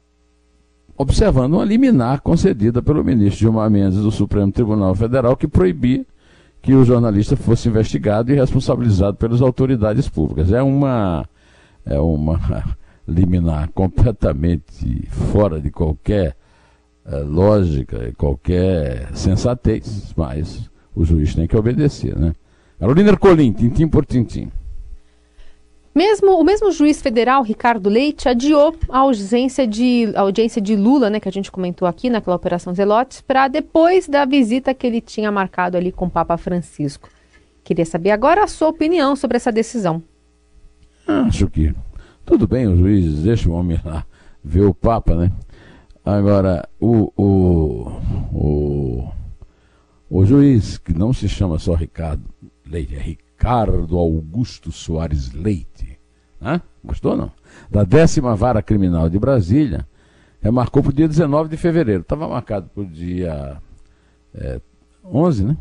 observando 0.96 1.54
uma 1.54 1.64
liminar 1.64 2.20
concedida 2.20 2.82
pelo 2.82 3.02
ministro 3.02 3.40
Gilmar 3.40 3.70
Mendes 3.70 4.00
do 4.00 4.10
Supremo 4.10 4.52
Tribunal 4.52 4.94
Federal 4.94 5.36
que 5.36 5.48
proibia 5.48 6.04
que 6.60 6.74
o 6.74 6.84
jornalista 6.84 7.36
fosse 7.36 7.68
investigado 7.68 8.30
e 8.30 8.34
responsabilizado 8.34 9.16
pelas 9.16 9.40
autoridades 9.40 10.08
públicas. 10.08 10.52
É 10.52 10.62
uma 10.62 11.26
é 11.86 11.98
uma 11.98 12.38
liminar 13.08 13.70
completamente 13.72 15.08
fora 15.32 15.60
de 15.60 15.70
qualquer 15.70 16.36
lógica 17.06 18.08
e 18.08 18.12
qualquer 18.12 19.08
sensatez, 19.14 20.12
mas 20.16 20.70
o 20.94 21.04
juiz 21.04 21.34
tem 21.34 21.46
que 21.46 21.56
obedecer, 21.56 22.16
né? 22.16 22.34
Carolina 22.78 23.10
Ercolim, 23.10 23.52
tintim 23.52 23.88
por 23.88 24.06
tintim. 24.06 24.50
Mesmo, 25.94 26.38
o 26.38 26.44
mesmo 26.44 26.70
juiz 26.70 27.02
federal, 27.02 27.42
Ricardo 27.42 27.90
Leite, 27.90 28.28
adiou 28.28 28.76
a 28.88 28.98
ausência 29.00 29.66
de, 29.66 30.12
a 30.14 30.20
audiência 30.20 30.62
de 30.62 30.76
Lula, 30.76 31.10
né, 31.10 31.18
que 31.18 31.28
a 31.28 31.32
gente 31.32 31.50
comentou 31.50 31.86
aqui 31.86 32.08
naquela 32.08 32.36
Operação 32.36 32.72
Zelotes, 32.72 33.20
para 33.20 33.48
depois 33.48 34.08
da 34.08 34.24
visita 34.24 34.72
que 34.72 34.86
ele 34.86 35.00
tinha 35.00 35.32
marcado 35.32 35.76
ali 35.76 35.90
com 35.90 36.06
o 36.06 36.10
Papa 36.10 36.36
Francisco. 36.36 37.08
Queria 37.64 37.84
saber 37.84 38.12
agora 38.12 38.44
a 38.44 38.46
sua 38.46 38.68
opinião 38.68 39.16
sobre 39.16 39.36
essa 39.36 39.50
decisão. 39.50 40.02
Acho 41.06 41.48
que 41.48 41.74
tudo 42.24 42.46
bem, 42.46 42.68
o 42.68 42.76
juiz 42.76 43.22
deixa 43.22 43.50
o 43.50 43.52
homem 43.52 43.78
lá 43.84 44.06
ver 44.42 44.62
o 44.62 44.72
Papa, 44.72 45.16
né? 45.16 45.32
Agora, 46.18 46.68
o, 46.80 47.12
o, 47.16 48.00
o, 48.32 49.12
o 50.10 50.26
juiz, 50.26 50.76
que 50.76 50.92
não 50.92 51.12
se 51.12 51.28
chama 51.28 51.56
só 51.56 51.74
Ricardo 51.74 52.24
Leite, 52.66 52.96
é 52.96 52.98
Ricardo 52.98 53.96
Augusto 53.96 54.72
Soares 54.72 55.32
Leite, 55.32 55.98
né? 56.40 56.60
gostou 56.84 57.16
não? 57.16 57.30
Da 57.70 57.84
décima 57.84 58.34
vara 58.34 58.60
criminal 58.60 59.08
de 59.08 59.20
Brasília, 59.20 59.86
remarcou 60.42 60.82
para 60.82 60.90
o 60.90 60.92
dia 60.92 61.06
19 61.06 61.48
de 61.48 61.56
fevereiro. 61.56 62.02
Estava 62.02 62.26
marcado 62.26 62.68
para 62.74 62.82
o 62.82 62.86
dia 62.86 63.58
é, 64.34 64.60
11, 65.04 65.44
né? 65.44 65.56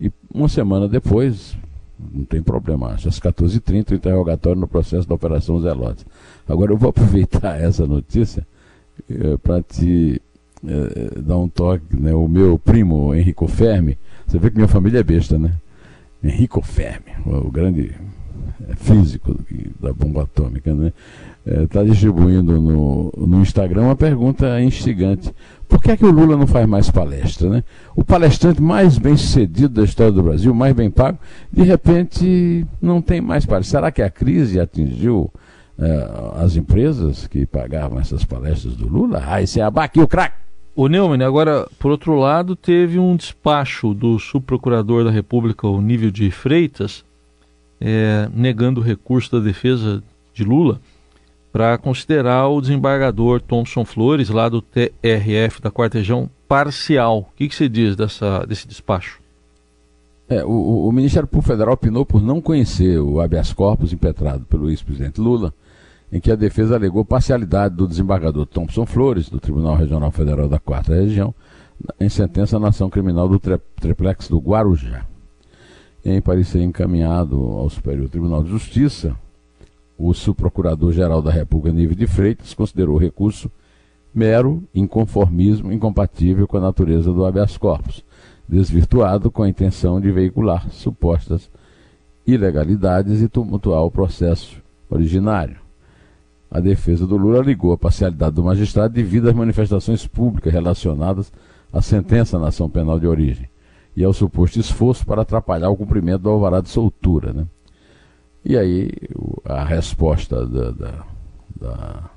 E 0.00 0.10
uma 0.32 0.48
semana 0.48 0.88
depois, 0.88 1.54
não 1.98 2.24
tem 2.24 2.42
problema, 2.42 2.94
acho, 2.94 3.06
às 3.06 3.20
14h30, 3.20 3.90
o 3.90 3.94
interrogatório 3.94 4.58
no 4.58 4.66
processo 4.66 5.06
da 5.06 5.14
Operação 5.14 5.60
Zelotes. 5.60 6.06
Agora 6.48 6.72
eu 6.72 6.78
vou 6.78 6.88
aproveitar 6.90 7.60
essa 7.60 7.86
notícia 7.86 8.46
é, 9.08 9.36
para 9.36 9.62
te 9.62 10.20
é, 10.66 11.20
dar 11.20 11.38
um 11.38 11.48
toque, 11.48 11.96
né? 11.96 12.14
O 12.14 12.28
meu 12.28 12.58
primo, 12.58 13.14
Henrico 13.14 13.46
Fermi, 13.48 13.98
você 14.26 14.38
vê 14.38 14.50
que 14.50 14.56
minha 14.56 14.68
família 14.68 15.00
é 15.00 15.02
besta, 15.02 15.38
né? 15.38 15.52
Henrico 16.22 16.60
Fermi, 16.60 17.12
o 17.24 17.50
grande 17.50 17.94
é, 18.68 18.74
físico 18.76 19.38
da 19.80 19.92
bomba 19.92 20.24
atômica, 20.24 20.74
né? 20.74 20.92
Está 21.46 21.80
é, 21.80 21.84
distribuindo 21.84 22.60
no, 22.60 23.12
no 23.16 23.40
Instagram 23.40 23.84
uma 23.84 23.96
pergunta 23.96 24.60
instigante. 24.60 25.34
Por 25.66 25.80
que 25.80 25.92
é 25.92 25.96
que 25.96 26.04
o 26.04 26.10
Lula 26.10 26.36
não 26.36 26.46
faz 26.46 26.68
mais 26.68 26.90
palestra, 26.90 27.48
né? 27.48 27.64
O 27.96 28.04
palestrante 28.04 28.60
mais 28.60 28.98
bem 28.98 29.16
sucedido 29.16 29.68
da 29.68 29.84
história 29.84 30.12
do 30.12 30.22
Brasil, 30.22 30.52
mais 30.54 30.74
bem 30.74 30.90
pago, 30.90 31.18
de 31.50 31.62
repente 31.62 32.66
não 32.82 33.00
tem 33.00 33.20
mais 33.20 33.46
palestra. 33.46 33.78
Será 33.78 33.90
que 33.90 34.02
a 34.02 34.10
crise 34.10 34.60
atingiu 34.60 35.30
é, 35.32 35.39
as 36.36 36.56
empresas 36.56 37.26
que 37.26 37.46
pagavam 37.46 37.98
essas 37.98 38.24
palestras 38.24 38.74
do 38.76 38.86
Lula, 38.86 39.22
aí 39.26 39.46
você 39.46 39.60
abaque 39.60 40.00
o 40.00 40.06
craque. 40.06 40.36
O 40.76 40.88
Neumann, 40.88 41.22
agora, 41.22 41.66
por 41.78 41.90
outro 41.90 42.14
lado, 42.14 42.54
teve 42.54 42.98
um 42.98 43.16
despacho 43.16 43.92
do 43.92 44.18
subprocurador 44.18 45.04
da 45.04 45.10
República, 45.10 45.66
o 45.66 45.80
nível 45.80 46.10
de 46.10 46.30
Freitas, 46.30 47.04
é, 47.80 48.28
negando 48.32 48.80
o 48.80 48.84
recurso 48.84 49.32
da 49.32 49.44
defesa 49.44 50.02
de 50.32 50.44
Lula 50.44 50.80
para 51.52 51.76
considerar 51.78 52.46
o 52.48 52.60
desembargador 52.60 53.40
Thompson 53.40 53.84
Flores, 53.84 54.28
lá 54.28 54.48
do 54.48 54.62
TRF 54.62 55.60
da 55.60 55.70
Quarta 55.70 55.98
Região, 55.98 56.30
parcial. 56.46 57.18
O 57.20 57.36
que, 57.36 57.48
que 57.48 57.54
você 57.54 57.68
diz 57.68 57.96
dessa, 57.96 58.44
desse 58.46 58.68
despacho? 58.68 59.20
É, 60.28 60.44
o, 60.44 60.86
o 60.86 60.92
Ministério 60.92 61.26
Público 61.26 61.50
Federal 61.50 61.74
opinou 61.74 62.06
por 62.06 62.22
não 62.22 62.40
conhecer 62.40 63.00
o 63.00 63.20
habeas 63.20 63.52
corpus 63.52 63.92
impetrado 63.92 64.44
pelo 64.44 64.70
ex-presidente 64.70 65.20
Lula 65.20 65.52
em 66.12 66.20
que 66.20 66.32
a 66.32 66.36
defesa 66.36 66.74
alegou 66.74 67.04
parcialidade 67.04 67.74
do 67.74 67.86
desembargador 67.86 68.46
Thompson 68.46 68.84
Flores, 68.84 69.28
do 69.28 69.38
Tribunal 69.38 69.76
Regional 69.76 70.10
Federal 70.10 70.48
da 70.48 70.58
Quarta 70.58 70.94
Região, 70.94 71.34
em 71.98 72.08
sentença 72.08 72.58
na 72.58 72.68
ação 72.68 72.90
criminal 72.90 73.28
do 73.28 73.38
triplex 73.38 74.28
do 74.28 74.38
Guarujá. 74.38 75.06
Em 76.04 76.20
parecer 76.20 76.62
encaminhado 76.62 77.36
ao 77.36 77.68
Superior 77.70 78.08
Tribunal 78.08 78.42
de 78.42 78.50
Justiça, 78.50 79.14
o 79.96 80.12
subprocurador-geral 80.14 81.20
da 81.20 81.30
República, 81.30 81.76
Nível 81.76 81.94
de 81.94 82.06
Freitas, 82.06 82.54
considerou 82.54 82.96
o 82.96 82.98
recurso 82.98 83.50
mero 84.12 84.62
inconformismo 84.74 85.72
incompatível 85.72 86.48
com 86.48 86.56
a 86.56 86.60
natureza 86.60 87.12
do 87.12 87.24
habeas 87.24 87.56
corpus, 87.56 88.04
desvirtuado 88.48 89.30
com 89.30 89.42
a 89.42 89.48
intenção 89.48 90.00
de 90.00 90.10
veicular 90.10 90.68
supostas 90.70 91.50
ilegalidades 92.26 93.22
e 93.22 93.28
tumultuar 93.28 93.82
o 93.82 93.90
processo 93.90 94.60
originário. 94.88 95.69
A 96.50 96.58
defesa 96.58 97.06
do 97.06 97.16
Lula 97.16 97.42
ligou 97.42 97.72
a 97.72 97.78
parcialidade 97.78 98.34
do 98.34 98.42
magistrado 98.42 98.92
devido 98.92 99.28
às 99.28 99.34
manifestações 99.34 100.06
públicas 100.06 100.52
relacionadas 100.52 101.32
à 101.72 101.80
sentença 101.80 102.38
na 102.38 102.48
ação 102.48 102.68
penal 102.68 102.98
de 102.98 103.06
origem 103.06 103.48
e 103.96 104.02
ao 104.02 104.12
suposto 104.12 104.58
esforço 104.58 105.06
para 105.06 105.22
atrapalhar 105.22 105.70
o 105.70 105.76
cumprimento 105.76 106.22
do 106.22 106.30
alvará 106.30 106.60
de 106.60 106.68
soltura. 106.68 107.32
Né? 107.32 107.46
E 108.44 108.56
aí 108.56 108.90
a 109.44 109.64
resposta 109.64 110.44
da, 110.46 110.70
da, 110.70 111.04
da 111.60 112.10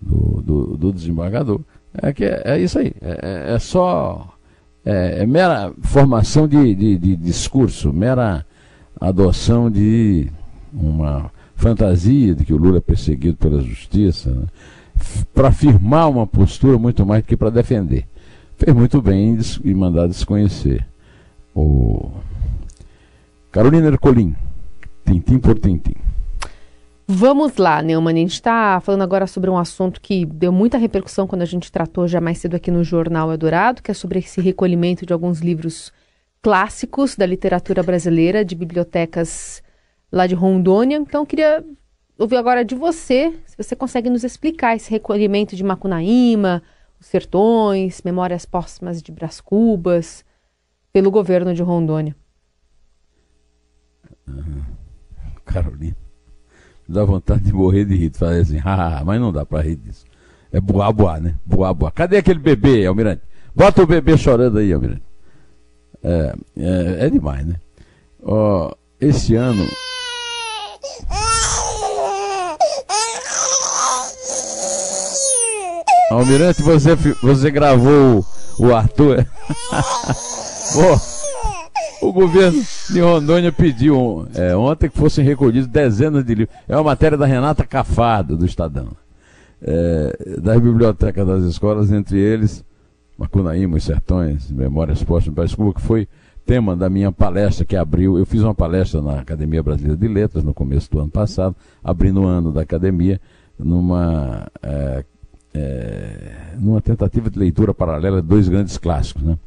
do, 0.00 0.42
do, 0.42 0.76
do, 0.76 0.92
desembargador 0.92 1.60
é 1.94 2.12
que 2.12 2.24
é, 2.24 2.42
é 2.44 2.58
isso 2.58 2.78
aí, 2.78 2.92
é, 3.00 3.50
é, 3.50 3.54
é 3.54 3.58
só 3.58 4.34
é, 4.84 5.22
é, 5.22 5.26
mera 5.26 5.72
formação 5.82 6.48
de, 6.48 6.74
de, 6.74 6.98
de 6.98 7.16
discurso, 7.16 7.92
mera 7.92 8.44
adoção 9.00 9.70
de 9.70 10.30
uma 10.72 11.30
fantasia 11.62 12.34
de 12.34 12.44
que 12.44 12.52
o 12.52 12.56
Lula 12.56 12.78
é 12.78 12.80
perseguido 12.80 13.36
pela 13.36 13.62
justiça, 13.62 14.30
né? 14.30 14.46
para 15.32 15.48
afirmar 15.48 16.10
uma 16.10 16.26
postura 16.26 16.76
muito 16.76 17.06
mais 17.06 17.22
do 17.22 17.26
que 17.26 17.36
para 17.36 17.50
defender. 17.50 18.04
Fez 18.56 18.74
muito 18.74 19.00
bem 19.00 19.38
em 19.64 19.74
mandar 19.74 20.08
desconhecer. 20.08 20.84
O 21.54 22.10
Carolina 23.52 23.86
Ercolim, 23.88 24.34
tintim 25.06 25.38
por 25.38 25.58
tintim. 25.58 25.94
Vamos 27.06 27.56
lá, 27.56 27.82
Neumann. 27.82 28.14
A 28.14 28.18
gente 28.18 28.32
está 28.32 28.80
falando 28.80 29.02
agora 29.02 29.26
sobre 29.26 29.50
um 29.50 29.58
assunto 29.58 30.00
que 30.00 30.24
deu 30.24 30.50
muita 30.50 30.78
repercussão 30.78 31.26
quando 31.26 31.42
a 31.42 31.46
gente 31.46 31.70
tratou 31.70 32.08
já 32.08 32.20
mais 32.20 32.38
cedo 32.38 32.56
aqui 32.56 32.70
no 32.70 32.82
Jornal 32.82 33.30
Eldorado, 33.30 33.82
que 33.82 33.90
é 33.90 33.94
sobre 33.94 34.18
esse 34.18 34.40
recolhimento 34.40 35.04
de 35.06 35.12
alguns 35.12 35.40
livros 35.40 35.92
clássicos 36.40 37.14
da 37.14 37.26
literatura 37.26 37.82
brasileira, 37.82 38.44
de 38.44 38.54
bibliotecas 38.54 39.62
lá 40.12 40.26
de 40.26 40.34
Rondônia. 40.34 40.96
Então, 40.96 41.22
eu 41.22 41.26
queria 41.26 41.64
ouvir 42.18 42.36
agora 42.36 42.64
de 42.64 42.74
você, 42.74 43.32
se 43.46 43.56
você 43.56 43.74
consegue 43.74 44.10
nos 44.10 44.22
explicar 44.22 44.76
esse 44.76 44.90
recolhimento 44.90 45.56
de 45.56 45.64
Macunaíma, 45.64 46.62
os 47.00 47.06
Sertões, 47.06 48.02
Memórias 48.02 48.44
Póstumas 48.44 49.02
de 49.02 49.10
Brás 49.10 49.40
Cubas, 49.40 50.24
pelo 50.92 51.10
governo 51.10 51.54
de 51.54 51.62
Rondônia. 51.62 52.14
Uhum. 54.28 54.62
Carolina 55.44 55.96
dá 56.92 57.04
vontade 57.04 57.42
de 57.42 57.52
morrer 57.52 57.84
de 57.84 57.96
rir, 57.96 58.12
fazer 58.14 58.40
assim, 58.40 58.60
ah, 58.64 59.02
mas 59.04 59.20
não 59.20 59.32
dá 59.32 59.46
para 59.46 59.62
rir 59.62 59.76
disso. 59.76 60.04
É 60.52 60.60
boa, 60.60 60.92
boa, 60.92 61.18
né? 61.18 61.34
Boa, 61.44 61.72
boa. 61.72 61.90
Cadê 61.90 62.18
aquele 62.18 62.38
bebê, 62.38 62.84
Almirante? 62.84 63.22
Bota 63.54 63.82
o 63.82 63.86
bebê 63.86 64.16
chorando 64.18 64.58
aí, 64.58 64.72
Almirante. 64.72 65.02
É, 66.02 66.34
é, 66.56 67.06
é 67.06 67.10
demais, 67.10 67.46
né? 67.46 67.56
Ó, 68.22 68.72
esse 69.00 69.34
ano. 69.34 69.64
Almirante, 76.12 76.62
você, 76.62 76.94
você 76.94 77.50
gravou 77.50 78.24
o 78.58 78.74
Arthur. 78.74 79.26
O 82.02 82.12
governo 82.12 82.60
de 82.90 83.00
Rondônia 83.00 83.52
pediu 83.52 84.26
é, 84.34 84.56
ontem 84.56 84.90
que 84.90 84.98
fossem 84.98 85.24
recolhidos 85.24 85.68
dezenas 85.68 86.24
de 86.24 86.34
livros. 86.34 86.56
É 86.66 86.74
uma 86.74 86.82
matéria 86.82 87.16
da 87.16 87.24
Renata 87.24 87.64
Cafado, 87.64 88.36
do 88.36 88.44
Estadão. 88.44 88.88
É, 89.62 90.40
das 90.40 90.60
bibliotecas 90.60 91.24
das 91.24 91.44
escolas, 91.44 91.92
entre 91.92 92.18
eles, 92.18 92.64
Macunaíma, 93.16 93.76
Os 93.76 93.84
Sertões, 93.84 94.50
Memórias 94.50 95.04
Póstumas 95.04 95.50
Desculpa, 95.50 95.78
que 95.78 95.86
foi 95.86 96.08
tema 96.44 96.74
da 96.74 96.90
minha 96.90 97.12
palestra 97.12 97.64
que 97.64 97.76
abriu. 97.76 98.18
Eu 98.18 98.26
fiz 98.26 98.42
uma 98.42 98.54
palestra 98.54 99.00
na 99.00 99.20
Academia 99.20 99.62
Brasileira 99.62 99.96
de 99.96 100.08
Letras 100.08 100.42
no 100.42 100.52
começo 100.52 100.90
do 100.90 100.98
ano 100.98 101.10
passado, 101.10 101.54
abrindo 101.84 102.22
o 102.22 102.26
ano 102.26 102.52
da 102.52 102.62
academia, 102.62 103.20
numa, 103.56 104.48
é, 104.60 105.04
é, 105.54 106.32
tentativa 106.82 107.30
de 107.30 107.38
leitura 107.38 107.72
paralela 107.72 108.20
de 108.20 108.28
dois 108.28 108.48
grandes 108.48 108.78
clássicos, 108.78 109.22
né? 109.22 109.38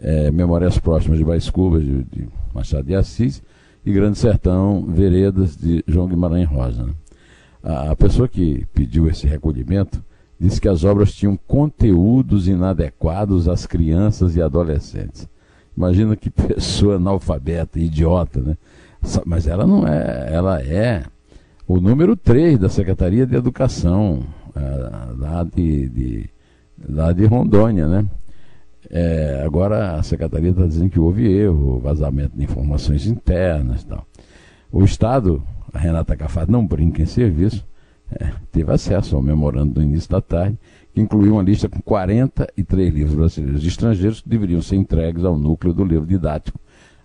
é, 0.00 0.30
Memórias 0.30 0.78
Próximas 0.78 1.18
de 1.18 1.24
Baix 1.24 1.50
Cubas, 1.50 1.84
de, 1.84 2.04
de, 2.04 2.28
Machado 2.54 2.84
de 2.84 2.94
Assis, 2.94 3.42
e 3.84 3.92
Grande 3.92 4.18
Sertão, 4.18 4.84
Veredas, 4.86 5.56
de 5.56 5.82
João 5.86 6.08
Guimarães 6.08 6.48
Rosa. 6.48 6.84
Né? 6.84 6.92
A, 7.62 7.90
a, 7.90 7.96
pessoa 7.96 8.28
que 8.28 8.66
pediu 8.72 9.08
esse 9.08 9.26
recolhimento 9.26 10.02
disse 10.38 10.60
que 10.60 10.68
as 10.68 10.84
obras 10.84 11.12
tinham 11.12 11.38
conteúdos 11.46 12.46
inadequados 12.46 13.48
às 13.48 13.66
crianças 13.66 14.36
e 14.36 14.42
adolescentes. 14.42 15.28
Imagina 15.76 16.16
que 16.16 16.30
pessoa 16.30 16.96
analfabeta, 16.96 17.78
idiota, 17.78 18.40
né? 18.40 18.56
Mas 19.24 19.46
ela 19.46 19.64
não 19.64 19.86
é, 19.86 20.28
ela 20.32 20.60
é 20.60 21.04
o 21.66 21.80
número 21.80 22.16
3 22.16 22.58
da 22.58 22.68
Secretaria 22.68 23.24
de 23.24 23.36
Educação, 23.36 24.24
lá, 25.16 25.44
de, 25.44 25.88
de, 25.88 26.30
lá 26.88 27.12
de 27.12 27.24
Rondônia, 27.26 27.86
né? 27.86 28.04
É, 28.90 29.42
agora 29.44 29.96
a 29.96 30.02
secretaria 30.02 30.50
está 30.50 30.66
dizendo 30.66 30.90
que 30.90 30.98
houve 30.98 31.30
erro, 31.30 31.78
vazamento 31.78 32.36
de 32.36 32.44
informações 32.44 33.06
internas 33.06 33.82
e 33.82 33.86
tal. 33.86 34.06
O 34.72 34.82
Estado, 34.84 35.42
a 35.72 35.78
Renata 35.78 36.16
Cafado 36.16 36.50
não 36.50 36.66
brinca 36.66 37.02
em 37.02 37.06
serviço, 37.06 37.66
é, 38.10 38.30
teve 38.50 38.72
acesso 38.72 39.16
ao 39.16 39.22
memorando 39.22 39.74
do 39.74 39.82
início 39.82 40.10
da 40.10 40.20
tarde, 40.20 40.58
que 40.94 41.00
incluiu 41.00 41.34
uma 41.34 41.42
lista 41.42 41.68
com 41.68 41.82
43 41.82 42.94
livros 42.94 43.14
brasileiros 43.14 43.64
e 43.64 43.68
estrangeiros 43.68 44.20
que 44.22 44.28
deveriam 44.28 44.62
ser 44.62 44.76
entregues 44.76 45.24
ao 45.24 45.38
núcleo 45.38 45.74
do 45.74 45.84
livro 45.84 46.06
didático 46.06 46.58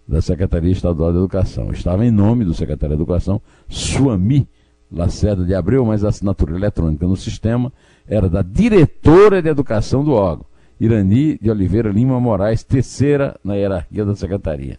da 0.07 0.21
Secretaria 0.21 0.71
Estadual 0.71 1.11
de 1.11 1.17
Educação. 1.17 1.71
Estava 1.71 2.05
em 2.05 2.11
nome 2.11 2.45
do 2.45 2.53
secretário 2.53 2.95
de 2.95 3.01
Educação, 3.01 3.41
Suami 3.67 4.47
Lacerda 4.93 5.43
de 5.43 5.55
Abreu, 5.55 5.83
mas 5.85 6.05
a 6.05 6.09
assinatura 6.09 6.55
eletrônica 6.55 7.07
no 7.07 7.15
sistema 7.15 7.71
era 8.07 8.29
da 8.29 8.41
diretora 8.41 9.41
de 9.41 9.49
Educação 9.49 10.03
do 10.03 10.11
órgão. 10.11 10.45
Irani 10.79 11.37
de 11.41 11.49
Oliveira 11.49 11.89
Lima 11.89 12.19
Moraes, 12.19 12.63
terceira 12.63 13.35
na 13.43 13.55
hierarquia 13.55 14.05
da 14.05 14.15
secretaria. 14.15 14.77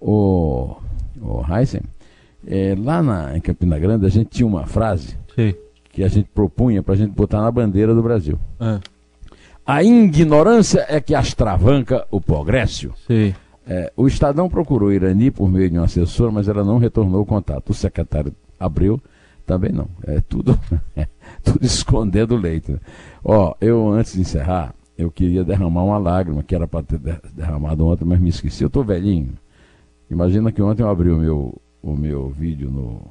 O, 0.00 0.76
o 1.20 1.42
Heisen, 1.48 1.82
é, 2.46 2.76
lá 2.78 3.02
na, 3.02 3.36
em 3.36 3.40
Campina 3.40 3.78
Grande, 3.78 4.06
a 4.06 4.08
gente 4.08 4.28
tinha 4.28 4.46
uma 4.46 4.66
frase 4.66 5.16
Sim. 5.34 5.54
que 5.90 6.02
a 6.02 6.08
gente 6.08 6.28
propunha 6.34 6.82
para 6.82 6.94
a 6.94 6.96
gente 6.96 7.12
botar 7.12 7.40
na 7.40 7.50
bandeira 7.50 7.94
do 7.94 8.02
Brasil. 8.02 8.38
É. 8.60 8.78
A 9.66 9.84
ignorância 9.84 10.84
é 10.88 11.00
que 11.00 11.14
astravanca 11.14 12.06
o 12.10 12.20
progresso. 12.20 12.92
Sim. 13.06 13.34
É, 13.66 13.92
o 13.96 14.06
Estadão 14.06 14.48
procurou 14.48 14.92
Irani 14.92 15.30
por 15.30 15.48
meio 15.48 15.70
de 15.70 15.78
um 15.78 15.82
assessor, 15.82 16.32
mas 16.32 16.48
ela 16.48 16.64
não 16.64 16.78
retornou 16.78 17.22
o 17.22 17.26
contato. 17.26 17.70
O 17.70 17.74
secretário 17.74 18.34
abriu, 18.58 19.00
também 19.50 19.72
não. 19.72 19.88
É 20.04 20.20
tudo, 20.20 20.56
tudo 21.42 21.64
escondendo 21.66 22.36
o 22.36 22.38
leito. 22.38 22.80
Ó, 23.24 23.52
eu 23.60 23.88
antes 23.88 24.12
de 24.12 24.20
encerrar, 24.20 24.72
eu 24.96 25.10
queria 25.10 25.42
derramar 25.42 25.82
uma 25.82 25.98
lágrima, 25.98 26.44
que 26.44 26.54
era 26.54 26.68
para 26.68 26.84
ter 26.84 27.00
derramado 27.34 27.84
ontem, 27.84 28.04
mas 28.04 28.20
me 28.20 28.28
esqueci. 28.28 28.62
Eu 28.62 28.68
estou 28.68 28.84
velhinho. 28.84 29.32
Imagina 30.08 30.52
que 30.52 30.62
ontem 30.62 30.84
eu 30.84 30.88
abri 30.88 31.10
o 31.10 31.18
meu, 31.18 31.60
o 31.82 31.96
meu 31.96 32.30
vídeo 32.30 32.70
no, 32.70 33.02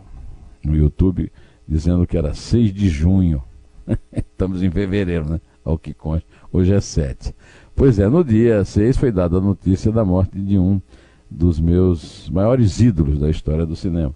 no 0.64 0.78
YouTube 0.78 1.30
dizendo 1.68 2.08
que 2.08 2.18
era 2.18 2.34
6 2.34 2.74
de 2.74 2.88
junho. 2.88 3.44
Estamos 4.16 4.64
em 4.64 4.72
fevereiro, 4.72 5.30
né? 5.30 5.42
Ao 5.66 5.78
que 5.78 5.94
consta. 5.94 6.26
Hoje 6.54 6.74
é 6.74 6.80
7. 6.80 7.36
Pois 7.76 8.00
é, 8.00 8.08
no 8.08 8.24
dia 8.24 8.64
6 8.64 8.96
foi 8.96 9.12
dada 9.12 9.40
a 9.40 9.42
notícia 9.42 9.92
da 9.92 10.06
morte 10.06 10.40
de 10.40 10.58
um 10.58 10.82
dos 11.30 11.60
meus 11.60 12.30
maiores 12.30 12.80
ídolos 12.80 13.20
da 13.20 13.30
história 13.30 13.66
do 13.66 13.76
cinema. 13.76 14.16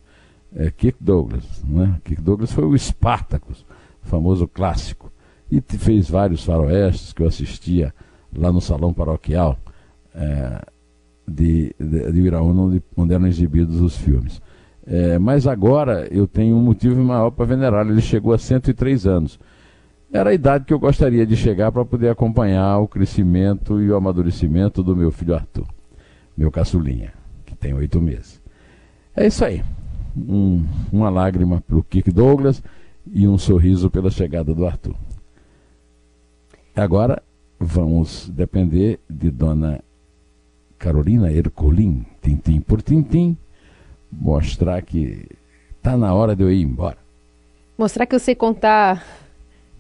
É 0.56 0.70
Kirk 0.70 0.98
Douglas. 1.02 1.64
Né? 1.64 2.00
Kirk 2.04 2.22
Douglas 2.22 2.52
foi 2.52 2.66
o 2.66 2.78
Spartacus, 2.78 3.66
famoso 4.02 4.48
clássico 4.48 5.12
e 5.52 5.62
fez 5.78 6.10
vários 6.10 6.44
faroestes 6.44 7.14
que 7.14 7.22
eu 7.22 7.28
assistia 7.28 7.94
lá 8.36 8.52
no 8.52 8.60
salão 8.60 8.94
paroquial 8.94 9.58
é, 10.16 10.62
de, 11.28 11.76
de, 11.80 12.12
de 12.12 12.22
Iraúna, 12.22 12.62
onde, 12.64 12.84
onde, 12.98 13.14
eram 13.14 13.28
exibidos 13.28 13.80
os 13.80 13.96
filmes. 13.96 14.42
É, 14.86 15.18
mas 15.18 15.48
agora 15.48 16.08
eu 16.12 16.28
tenho 16.28 16.56
um 16.56 16.62
motivo 16.62 17.02
maior 17.04 17.32
para 17.32 17.46
venerá-lo. 17.46 17.92
Ele 17.92 18.02
chegou 18.02 18.34
a 18.34 18.38
103 18.38 19.06
anos. 19.06 19.40
Era 20.12 20.32
a 20.32 20.34
idade 20.34 20.66
que 20.66 20.74
eu 20.74 20.80
gostaria 20.80 21.26
de 21.26 21.36
chegar 21.36 21.72
para 21.72 21.86
poder 21.86 22.10
acompanhar 22.10 22.78
o 22.80 22.88
crescimento 22.88 23.82
e 23.82 23.90
o 23.90 23.96
amadurecimento 23.96 24.84
do 24.84 24.96
meu 24.96 25.12
filho 25.12 25.34
Arthur, 25.34 25.68
meu 26.38 26.52
caçulinha, 26.52 27.14
que 27.46 27.56
tem 27.56 27.74
oito 27.74 28.00
meses. 28.00 28.42
É 29.16 29.26
isso 29.26 29.44
aí. 29.44 29.64
Um, 30.16 30.64
uma 30.92 31.10
lágrima 31.10 31.62
para 31.62 31.78
o 31.78 31.84
Kirk 31.84 32.12
Douglas 32.12 32.62
e 33.12 33.28
um 33.28 33.38
sorriso 33.38 33.90
pela 33.90 34.12
chegada 34.12 34.54
do 34.54 34.66
Arthur. 34.66 34.96
Agora 36.76 37.22
vamos 37.60 38.30
depender 38.30 39.00
de 39.10 39.32
Dona 39.32 39.82
Carolina 40.78 41.32
Ercolim, 41.32 42.06
tintim 42.22 42.60
por 42.60 42.82
tintim, 42.82 43.38
mostrar 44.12 44.82
que 44.82 45.28
está 45.78 45.98
na 45.98 46.14
hora 46.14 46.36
de 46.36 46.44
eu 46.44 46.52
ir 46.52 46.62
embora. 46.62 46.98
Mostrar 47.78 48.06
que 48.06 48.16
eu 48.16 48.20
sei 48.20 48.36
contar 48.36 49.04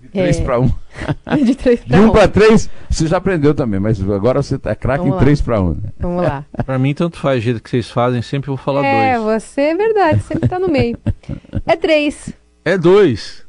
3 0.09 0.39
É. 0.39 0.43
para 0.43 0.59
1. 0.59 0.67
De 1.45 1.55
3 1.55 1.79
De 1.81 1.85
para 1.87 1.99
1 2.01 2.05
1. 2.07 2.11
para 2.11 2.27
3, 2.27 2.69
você 2.89 3.07
já 3.07 3.17
aprendeu 3.17 3.53
também, 3.53 3.79
mas 3.79 4.01
agora 4.01 4.41
você 4.41 4.57
tá 4.57 4.75
craque 4.75 5.05
em 5.07 5.11
lá. 5.11 5.17
3 5.19 5.41
para 5.41 5.61
1. 5.61 5.77
Vamos 5.99 6.23
lá. 6.23 6.45
Pra 6.65 6.77
mim, 6.79 6.93
tanto 6.93 7.17
faz 7.19 7.39
o 7.39 7.41
jeito 7.41 7.61
que 7.61 7.69
vocês 7.69 7.89
fazem, 7.89 8.21
sempre 8.21 8.47
vou 8.47 8.57
falar 8.57 8.85
é, 8.85 9.17
dois. 9.19 9.43
você 9.43 9.61
é 9.61 9.75
verdade, 9.75 10.21
sempre 10.23 10.47
tá 10.49 10.59
no 10.59 10.67
meio. 10.67 10.97
É 11.65 11.75
3. 11.75 12.33
É 12.65 12.77
dois. 12.77 13.45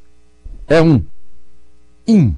É 0.69 0.81
1. 0.81 1.03
In. 2.07 2.37